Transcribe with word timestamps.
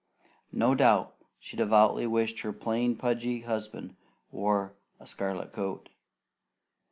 No 0.51 0.73
doubt 0.73 1.13
she 1.37 1.55
devoutly 1.55 2.07
wished 2.07 2.39
her 2.39 2.51
plain 2.51 2.95
pudgy 2.95 3.41
husband 3.41 3.95
wore 4.31 4.73
a 4.99 5.05
scarlet 5.05 5.53
coat. 5.53 5.89